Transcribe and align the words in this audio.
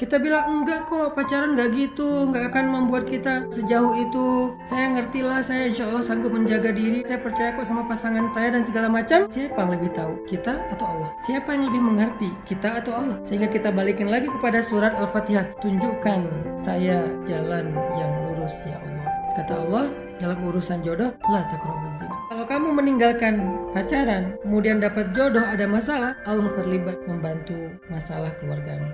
kita 0.00 0.16
bilang 0.16 0.64
enggak 0.64 0.88
kok 0.88 1.12
pacaran 1.12 1.52
enggak 1.52 1.76
gitu 1.76 2.24
enggak 2.32 2.48
akan 2.48 2.72
membuat 2.72 3.04
kita 3.04 3.44
sejauh 3.52 3.92
itu. 4.00 4.56
Saya 4.64 4.96
ngerti 4.96 5.20
lah 5.20 5.44
saya 5.44 5.68
insya 5.68 5.92
Allah 5.92 6.00
sanggup 6.00 6.32
menjaga 6.32 6.72
diri. 6.72 7.04
Saya 7.04 7.20
percaya 7.20 7.52
kok 7.52 7.68
sama 7.68 7.84
pasangan 7.84 8.24
saya 8.32 8.56
dan 8.56 8.64
segala 8.64 8.88
macam. 8.88 9.28
Siapa 9.28 9.60
yang 9.60 9.76
lebih 9.76 9.92
tahu 9.92 10.12
kita 10.24 10.56
atau 10.72 10.88
Allah? 10.88 11.12
Siapa 11.20 11.52
yang 11.52 11.68
lebih 11.68 11.82
mengerti 11.84 12.32
kita 12.48 12.80
atau 12.80 12.96
Allah? 12.96 13.20
Sehingga 13.28 13.52
kita 13.52 13.68
balikin 13.68 14.08
lagi 14.08 14.32
kepada 14.32 14.64
surat 14.64 14.96
al-fatihah. 14.96 15.52
Tunjukkan 15.60 16.20
saya 16.56 17.04
jalan 17.28 17.76
yang 18.00 18.12
lurus 18.24 18.56
ya 18.64 18.80
Allah. 18.80 19.04
Kata 19.36 19.52
Allah 19.68 19.86
dalam 20.20 20.36
urusan 20.44 20.84
jodoh 20.84 21.10
la 21.32 21.48
taqrabuz 21.48 21.96
zina. 21.96 22.12
Kalau 22.28 22.44
kamu 22.44 22.68
meninggalkan 22.76 23.34
pacaran, 23.72 24.36
kemudian 24.44 24.78
dapat 24.78 25.16
jodoh 25.16 25.42
ada 25.42 25.64
masalah, 25.64 26.12
Allah 26.28 26.52
terlibat 26.60 27.00
membantu 27.08 27.56
masalah 27.88 28.30
keluargamu. 28.38 28.92